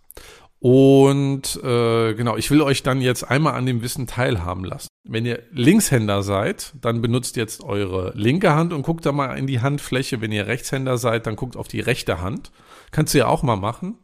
[0.60, 4.90] Und äh, genau, ich will euch dann jetzt einmal an dem Wissen teilhaben lassen.
[5.08, 9.48] Wenn ihr Linkshänder seid, dann benutzt jetzt eure linke Hand und guckt da mal in
[9.48, 10.20] die Handfläche.
[10.20, 12.52] Wenn ihr Rechtshänder seid, dann guckt auf die rechte Hand.
[12.92, 13.98] Kannst du ja auch mal machen.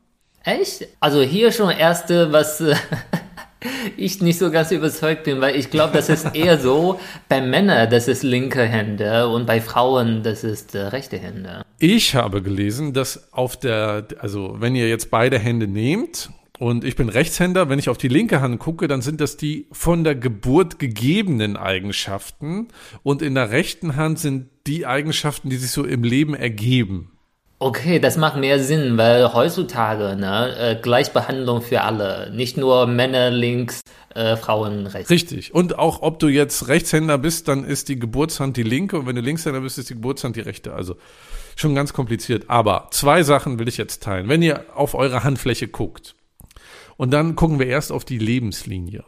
[0.44, 0.88] Echt?
[1.02, 2.76] Also hier schon erste, was äh,
[3.98, 7.90] ich nicht so ganz überzeugt bin, weil ich glaube, das ist eher so, bei Männern,
[7.90, 11.64] das ist linke Hände und bei Frauen, das ist äh, rechte Hände.
[11.80, 16.96] Ich habe gelesen, dass auf der, also wenn ihr jetzt beide Hände nehmt und ich
[16.96, 20.16] bin Rechtshänder, wenn ich auf die linke Hand gucke, dann sind das die von der
[20.16, 22.70] Geburt gegebenen Eigenschaften
[23.04, 27.15] und in der rechten Hand sind die Eigenschaften, die sich so im Leben ergeben.
[27.58, 33.32] Okay, das macht mehr Sinn, weil heutzutage ne, äh, Gleichbehandlung für alle, nicht nur Männer
[33.32, 33.80] links,
[34.14, 35.10] äh, Frauen rechts.
[35.10, 35.54] Richtig.
[35.54, 39.16] Und auch ob du jetzt Rechtshänder bist, dann ist die Geburtshand die linke und wenn
[39.16, 40.74] du Linkshänder bist, ist die Geburtshand die rechte.
[40.74, 40.98] Also
[41.56, 42.50] schon ganz kompliziert.
[42.50, 44.28] Aber zwei Sachen will ich jetzt teilen.
[44.28, 46.16] Wenn ihr auf eure Handfläche guckt
[46.98, 49.06] und dann gucken wir erst auf die Lebenslinie.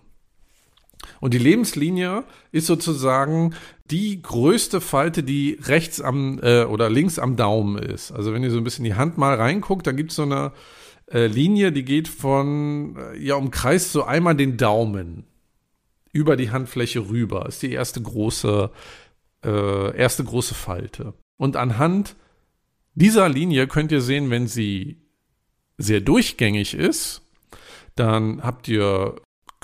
[1.19, 3.53] Und die Lebenslinie ist sozusagen
[3.89, 8.11] die größte Falte, die rechts am äh, oder links am Daumen ist.
[8.11, 10.51] Also wenn ihr so ein bisschen die Hand mal reinguckt, dann gibt es so eine
[11.11, 15.25] äh, Linie, die geht von, äh, ja, umkreist so einmal den Daumen
[16.11, 17.45] über die Handfläche rüber.
[17.47, 18.71] Ist die erste große,
[19.45, 21.13] äh, erste große Falte.
[21.37, 22.15] Und anhand
[22.93, 24.97] dieser Linie könnt ihr sehen, wenn sie
[25.77, 27.21] sehr durchgängig ist,
[27.95, 29.15] dann habt ihr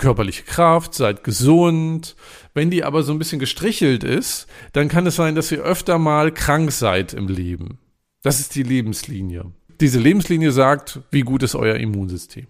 [0.04, 2.14] körperliche Kraft, seid gesund.
[2.52, 5.98] Wenn die aber so ein bisschen gestrichelt ist, dann kann es sein, dass ihr öfter
[5.98, 7.78] mal krank seid im Leben.
[8.22, 9.46] Das ist die Lebenslinie.
[9.80, 12.46] Diese Lebenslinie sagt, wie gut ist euer Immunsystem.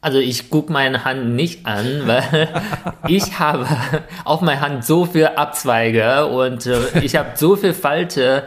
[0.00, 2.48] Also ich gucke meine Hand nicht an, weil
[3.08, 3.66] ich habe
[4.24, 8.44] auf meiner Hand so viel Abzweige und äh, ich habe so viel Falte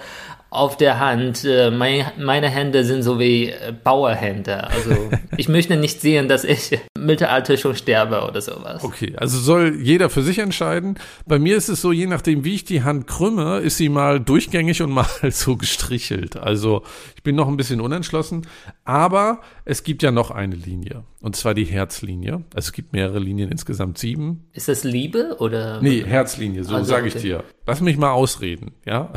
[0.50, 1.46] auf der Hand.
[1.46, 4.68] Äh, mein, meine Hände sind so wie äh, Bauerhände.
[4.68, 8.84] Also ich möchte nicht sehen, dass ich Mittelalter schon sterbe oder sowas.
[8.84, 10.98] Okay, also soll jeder für sich entscheiden.
[11.26, 14.20] Bei mir ist es so, je nachdem, wie ich die Hand krümme, ist sie mal
[14.20, 16.38] durchgängig und mal so gestrichelt.
[16.38, 16.84] Also
[17.15, 18.48] ich bin noch ein bisschen unentschlossen,
[18.84, 22.44] aber es gibt ja noch eine Linie und zwar die Herzlinie.
[22.54, 24.48] Also es gibt mehrere Linien, insgesamt sieben.
[24.54, 25.82] Ist das Liebe oder?
[25.82, 27.24] Nee, Herzlinie, so Also, sage ich okay.
[27.24, 27.44] dir.
[27.65, 29.12] Lass mich mal ausreden, ja?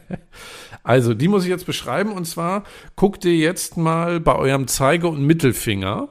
[0.82, 2.64] also, die muss ich jetzt beschreiben und zwar
[2.96, 6.08] guckt ihr jetzt mal bei eurem Zeige- und Mittelfinger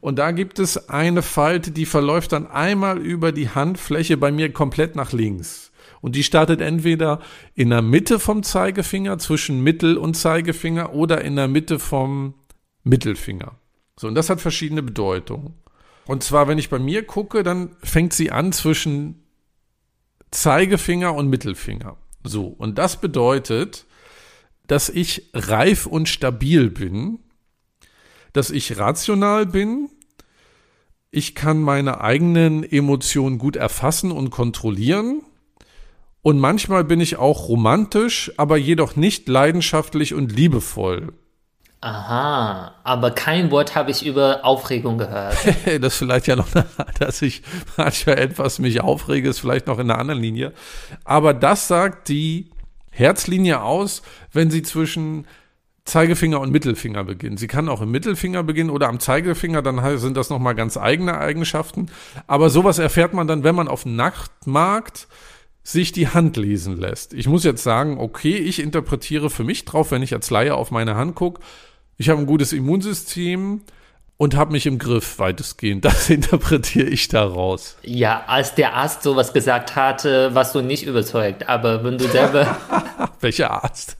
[0.00, 4.52] und da gibt es eine Falte, die verläuft dann einmal über die Handfläche bei mir
[4.52, 5.72] komplett nach links.
[6.00, 7.20] Und die startet entweder
[7.54, 12.34] in der Mitte vom Zeigefinger, zwischen Mittel- und Zeigefinger oder in der Mitte vom
[12.84, 13.58] Mittelfinger.
[13.98, 15.54] So, und das hat verschiedene Bedeutungen.
[16.06, 19.24] Und zwar, wenn ich bei mir gucke, dann fängt sie an zwischen
[20.30, 21.96] Zeigefinger und Mittelfinger.
[22.22, 23.86] So, und das bedeutet,
[24.68, 27.18] dass ich reif und stabil bin,
[28.32, 29.88] dass ich rational bin,
[31.10, 35.22] ich kann meine eigenen Emotionen gut erfassen und kontrollieren
[36.22, 41.14] und manchmal bin ich auch romantisch, aber jedoch nicht leidenschaftlich und liebevoll.
[41.80, 45.36] Aha, aber kein Wort habe ich über Aufregung gehört.
[45.80, 46.48] das vielleicht ja noch,
[46.98, 47.42] dass ich
[47.76, 50.52] manchmal etwas mich aufrege, ist vielleicht noch in einer anderen Linie.
[51.04, 52.50] Aber das sagt die
[52.90, 55.26] Herzlinie aus, wenn sie zwischen
[55.88, 57.40] Zeigefinger und Mittelfinger beginnt.
[57.40, 61.18] Sie kann auch im Mittelfinger beginnen oder am Zeigefinger, dann sind das nochmal ganz eigene
[61.18, 61.86] Eigenschaften.
[62.26, 65.08] Aber sowas erfährt man dann, wenn man auf Nachtmarkt
[65.62, 67.12] sich die Hand lesen lässt.
[67.12, 70.70] Ich muss jetzt sagen, okay, ich interpretiere für mich drauf, wenn ich als Laie auf
[70.70, 71.42] meine Hand gucke,
[71.98, 73.62] ich habe ein gutes Immunsystem
[74.16, 75.84] und habe mich im Griff weitestgehend.
[75.88, 77.76] Das interpretiere ich daraus.
[77.82, 81.48] Ja, als der Arzt sowas gesagt hatte, warst du nicht überzeugt.
[81.48, 82.56] Aber wenn du selber,
[83.20, 83.96] Welcher Arzt?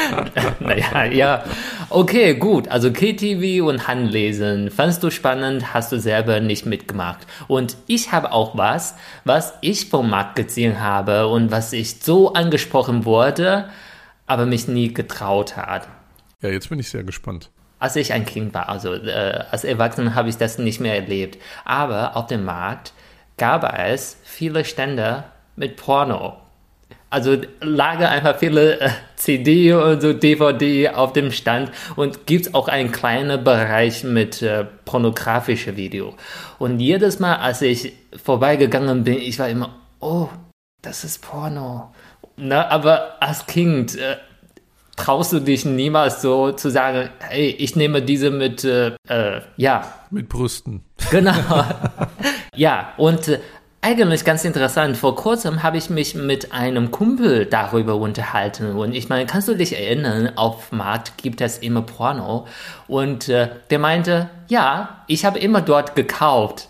[0.60, 1.44] naja, ja,
[1.90, 2.68] okay, gut.
[2.68, 7.26] Also KTV und Handlesen, fandst du spannend, hast du selber nicht mitgemacht.
[7.46, 12.32] Und ich habe auch was, was ich vom Markt gesehen habe und was ich so
[12.32, 13.68] angesprochen wurde,
[14.26, 15.88] aber mich nie getraut hat.
[16.40, 17.50] Ja, jetzt bin ich sehr gespannt.
[17.78, 21.38] als ich ein Kind war, also äh, als Erwachsener habe ich das nicht mehr erlebt.
[21.64, 22.92] Aber auf dem Markt
[23.36, 25.24] gab es viele Stände
[25.56, 26.36] mit Porno.
[27.10, 32.68] Also lagen einfach viele äh, CD und so DVD auf dem Stand und gibt's auch
[32.68, 36.14] einen kleinen Bereich mit äh, pornografische Video.
[36.58, 40.28] Und jedes Mal, als ich vorbeigegangen bin, ich war immer, oh,
[40.82, 41.94] das ist Porno.
[42.36, 44.16] Na, aber als Kind äh,
[44.96, 49.94] traust du dich niemals so zu sagen, hey, ich nehme diese mit, äh, äh, ja,
[50.10, 50.84] Mit Brüsten.
[51.10, 51.34] genau.
[52.54, 53.40] ja, und äh,
[53.88, 59.08] eigentlich ganz interessant, vor kurzem habe ich mich mit einem Kumpel darüber unterhalten und ich
[59.08, 62.46] meine, kannst du dich erinnern, auf Markt gibt es immer Porno
[62.86, 66.68] und äh, der meinte, ja, ich habe immer dort gekauft.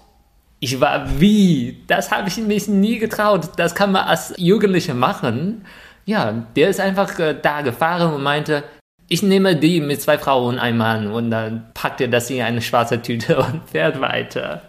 [0.60, 1.82] Ich war wie?
[1.88, 3.50] Das habe ich mich nie getraut.
[3.56, 5.64] Das kann man als Jugendlicher machen.
[6.04, 8.62] Ja, der ist einfach äh, da gefahren und meinte,
[9.08, 12.42] ich nehme die mit zwei Frauen und einem Mann und dann packt er das in
[12.42, 14.62] eine schwarze Tüte und fährt weiter.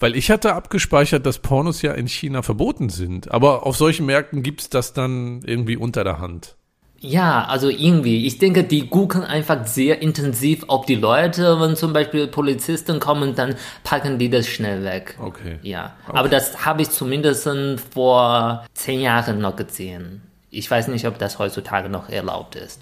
[0.00, 3.30] Weil ich hatte abgespeichert, dass Pornos ja in China verboten sind.
[3.30, 6.56] Aber auf solchen Märkten gibt's das dann irgendwie unter der Hand.
[6.98, 8.26] Ja, also irgendwie.
[8.26, 13.34] Ich denke, die gucken einfach sehr intensiv, ob die Leute, wenn zum Beispiel Polizisten kommen,
[13.34, 15.16] dann packen die das schnell weg.
[15.20, 15.58] Okay.
[15.62, 16.18] Ja, Okay.
[16.18, 17.46] aber das habe ich zumindest
[17.92, 20.22] vor zehn Jahren noch gesehen.
[20.50, 22.80] Ich weiß nicht, ob das heutzutage noch erlaubt ist.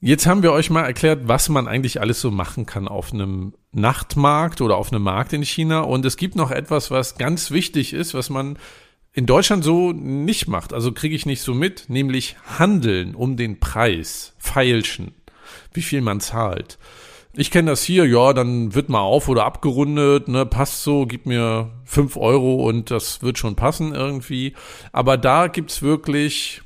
[0.00, 3.54] Jetzt haben wir euch mal erklärt, was man eigentlich alles so machen kann auf einem
[3.72, 5.80] Nachtmarkt oder auf einem Markt in China.
[5.80, 8.58] Und es gibt noch etwas, was ganz wichtig ist, was man
[9.12, 10.72] in Deutschland so nicht macht.
[10.72, 15.14] Also kriege ich nicht so mit, nämlich handeln um den Preis, feilschen,
[15.72, 16.78] wie viel man zahlt.
[17.34, 21.26] Ich kenne das hier, ja, dann wird mal auf oder abgerundet, ne, passt so, gib
[21.26, 24.54] mir fünf Euro und das wird schon passen irgendwie.
[24.92, 26.62] Aber da gibt's wirklich,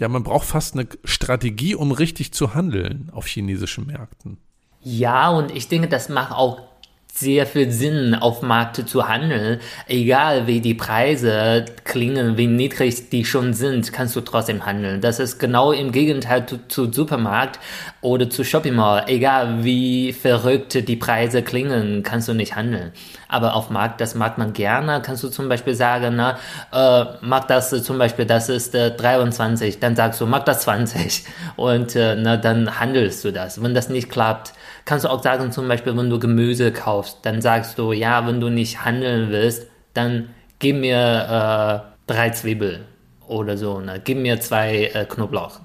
[0.00, 4.38] ja, man braucht fast eine Strategie, um richtig zu handeln auf chinesischen Märkten.
[4.80, 6.69] Ja, und ich denke, das macht auch
[7.12, 9.60] sehr viel Sinn, auf Markt zu handeln.
[9.86, 15.00] Egal wie die Preise klingen, wie niedrig die schon sind, kannst du trotzdem handeln.
[15.00, 17.58] Das ist genau im Gegenteil zu, zu Supermarkt
[18.00, 19.04] oder zu Shopping Mall.
[19.06, 22.92] Egal wie verrückt die Preise klingen, kannst du nicht handeln.
[23.28, 25.02] Aber auf Markt, das mag man gerne.
[25.04, 26.38] Kannst du zum Beispiel sagen, na,
[26.72, 31.24] äh, mag das zum Beispiel, das ist äh, 23, dann sagst du, mag das 20
[31.56, 33.62] und äh, na, dann handelst du das.
[33.62, 34.52] Wenn das nicht klappt,
[34.84, 38.40] kannst du auch sagen, zum Beispiel, wenn du Gemüse kaufst, dann sagst du, ja, wenn
[38.40, 42.84] du nicht handeln willst, dann gib mir äh, drei Zwiebeln
[43.26, 44.00] oder so, ne?
[44.02, 45.60] gib mir zwei äh, Knoblauch.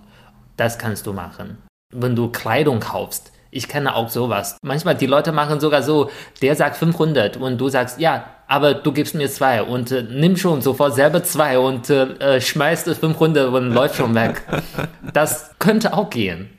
[0.58, 1.58] Das kannst du machen.
[1.94, 4.58] Wenn du Kleidung kaufst, Ich kenne auch sowas.
[4.64, 6.10] Manchmal die Leute machen sogar so,
[6.42, 10.36] der sagt 500 und du sagst, ja, aber du gibst mir zwei und äh, nimm
[10.36, 14.42] schon sofort selber zwei und äh, schmeißt es 500 und läuft schon weg.
[15.14, 16.50] Das könnte auch gehen.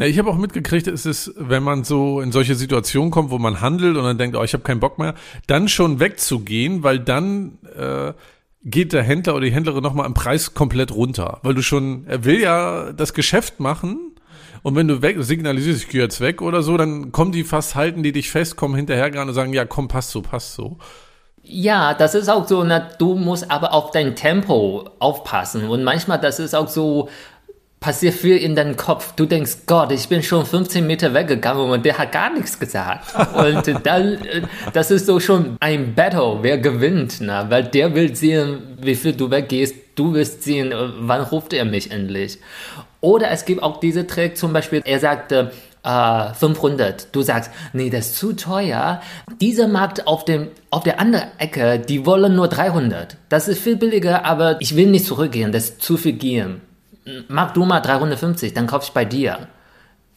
[0.00, 3.38] Ja, ich habe auch mitgekriegt, es ist, wenn man so in solche Situationen kommt, wo
[3.38, 5.14] man handelt und dann denkt, oh, ich habe keinen Bock mehr,
[5.46, 8.14] dann schon wegzugehen, weil dann äh,
[8.64, 11.40] geht der Händler oder die Händlerin nochmal im Preis komplett runter.
[11.42, 14.12] Weil du schon, er will ja das Geschäft machen
[14.62, 17.74] und wenn du weg, signalisierst, ich gehe jetzt weg oder so, dann kommen die fast,
[17.74, 20.78] halten die dich fest, kommen hinterher gerade und sagen, ja komm, passt so, passt so.
[21.42, 25.68] Ja, das ist auch so, na, du musst aber auf dein Tempo aufpassen.
[25.68, 27.10] Und manchmal, das ist auch so,
[27.80, 29.14] passiert viel in deinem Kopf.
[29.16, 33.06] Du denkst, Gott, ich bin schon 15 Meter weggegangen und der hat gar nichts gesagt.
[33.34, 34.18] Und dann,
[34.74, 37.46] das ist so schon ein Battle, wer gewinnt, ne?
[37.48, 39.74] weil der will sehen, wie viel du weggehst.
[39.94, 42.38] Du willst sehen, wann ruft er mich endlich.
[43.00, 45.50] Oder es gibt auch diese Trick, zum Beispiel, er sagte,
[45.82, 47.14] äh, 500.
[47.14, 49.00] Du sagst, nee, das ist zu teuer.
[49.40, 53.16] Dieser Markt auf dem, auf der anderen Ecke, die wollen nur 300.
[53.30, 56.60] Das ist viel billiger, aber ich will nicht zurückgehen, das ist zu viel gehen
[57.28, 59.48] mach du mal 350, dann kauf ich bei dir.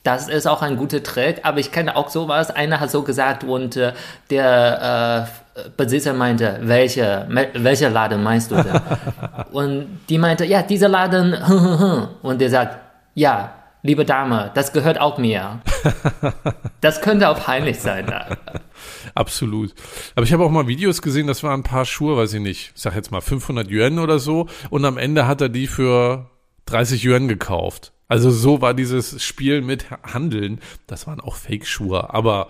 [0.03, 2.51] Das ist auch ein guter Trick, aber ich kenne auch sowas.
[2.51, 3.93] Einer hat so gesagt und äh,
[4.29, 8.81] der äh, Besitzer meinte, welche, welcher Laden meinst du denn?
[9.53, 11.33] und die meinte, ja, dieser Laden.
[12.21, 12.79] und der sagt,
[13.15, 15.61] ja, liebe Dame, das gehört auch mir.
[16.81, 18.05] das könnte auch peinlich sein.
[18.07, 18.37] Da.
[19.15, 19.73] Absolut.
[20.15, 22.71] Aber ich habe auch mal Videos gesehen, das waren ein paar Schuhe, weiß ich nicht,
[22.75, 24.47] ich sag jetzt mal 500 Yuan oder so.
[24.69, 26.29] Und am Ende hat er die für
[26.65, 27.93] 30 Yuan gekauft.
[28.07, 30.59] Also so war dieses Spiel mit Handeln.
[30.87, 32.49] Das waren auch Fake-Schuhe, aber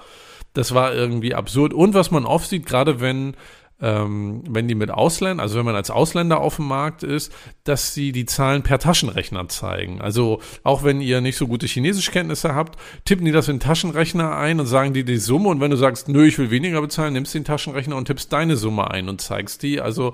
[0.54, 1.74] das war irgendwie absurd.
[1.74, 3.36] Und was man oft sieht, gerade wenn
[3.84, 7.34] ähm, wenn die mit Ausländern, also wenn man als Ausländer auf dem Markt ist,
[7.66, 10.00] dass sie die Zahlen per Taschenrechner zeigen.
[10.00, 14.38] Also auch wenn ihr nicht so gute Chinesischkenntnisse habt, tippen die das in den Taschenrechner
[14.38, 17.12] ein und sagen dir die Summe und wenn du sagst, nö, ich will weniger bezahlen,
[17.12, 19.82] nimmst den Taschenrechner und tippst deine Summe ein und zeigst die.
[19.82, 20.14] Also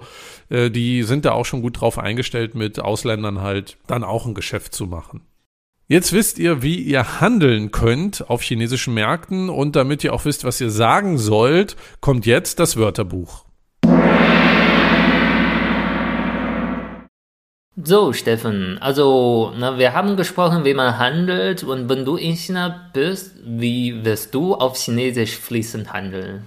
[0.49, 4.33] äh, die sind da auch schon gut drauf eingestellt, mit Ausländern halt dann auch ein
[4.33, 5.21] Geschäft zu machen.
[5.87, 10.43] Jetzt wisst ihr, wie ihr handeln könnt auf chinesischen Märkten und damit ihr auch wisst,
[10.43, 13.48] was ihr sagen sollt, kommt jetzt das Wörterbuch.
[17.81, 22.89] So, Steffen, also na, wir haben gesprochen, wie man handelt und wenn du in China
[22.93, 26.43] bist, wie wirst du auf Chinesisch fließend handeln?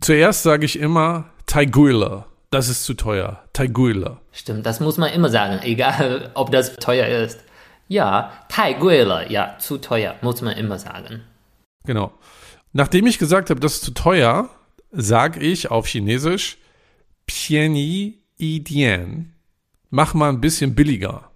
[0.00, 2.26] Zuerst sage ich immer Taiguila.
[2.50, 3.44] Das ist zu teuer.
[3.52, 4.20] Taiguila.
[4.32, 7.40] Stimmt, das muss man immer sagen, egal ob das teuer ist.
[7.86, 11.22] Ja, Taiguila, ja, zu teuer, muss man immer sagen.
[11.84, 12.12] Genau.
[12.72, 14.48] Nachdem ich gesagt habe, das ist zu teuer,
[14.90, 16.58] sage ich auf Chinesisch
[17.26, 19.31] Pieni Idian
[19.92, 21.30] mach mal ein bisschen billiger.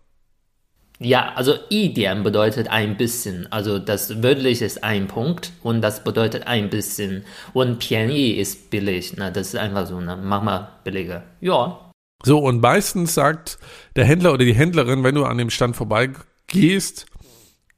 [0.99, 3.53] Ja, also Idian bedeutet ein bisschen.
[3.53, 7.25] Also das wörtlich ist ein Punkt und das bedeutet ein bisschen.
[7.53, 9.12] Und Piani ist billig.
[9.16, 10.19] Na, das ist einfach so, ne?
[10.21, 11.23] mach mal billiger.
[11.40, 11.79] Ja.
[12.25, 13.59] So, und meistens sagt
[13.95, 17.05] der Händler oder die Händlerin, wenn du an dem Stand vorbeigehst,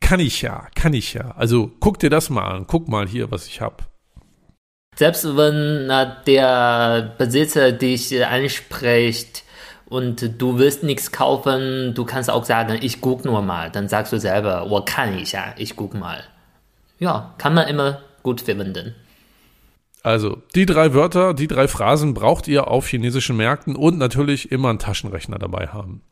[0.00, 1.32] kann ich ja, kann ich ja.
[1.32, 3.82] Also guck dir das mal an, guck mal hier, was ich habe.
[4.94, 9.42] Selbst wenn na, der Besitzer dich anspricht,
[9.88, 13.70] und du willst nichts kaufen, du kannst auch sagen, ich guck nur mal.
[13.70, 16.22] Dann sagst du selber, ich kann ich ja, ich guck mal.
[16.98, 18.94] Ja, kann man immer gut verwenden.
[20.02, 24.70] Also, die drei Wörter, die drei Phrasen braucht ihr auf chinesischen Märkten und natürlich immer
[24.70, 26.02] einen Taschenrechner dabei haben.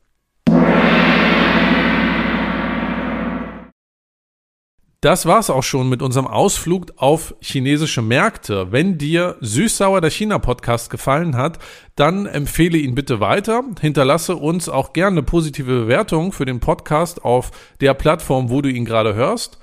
[5.07, 8.73] Das war's auch schon mit unserem Ausflug auf chinesische Märkte.
[8.73, 11.61] Wenn dir Süßsauer der China Podcast gefallen hat,
[11.95, 13.63] dann empfehle ihn bitte weiter.
[13.81, 18.69] Hinterlasse uns auch gerne eine positive Bewertung für den Podcast auf der Plattform, wo du
[18.69, 19.61] ihn gerade hörst.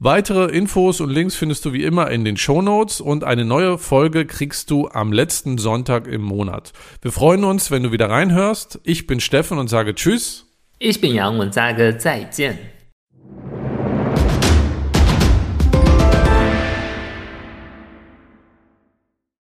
[0.00, 3.78] Weitere Infos und Links findest du wie immer in den Show Notes und eine neue
[3.78, 6.74] Folge kriegst du am letzten Sonntag im Monat.
[7.00, 8.80] Wir freuen uns, wenn du wieder reinhörst.
[8.84, 10.44] Ich bin Steffen und sage Tschüss.
[10.78, 12.58] Ich bin Yang und sage 再见.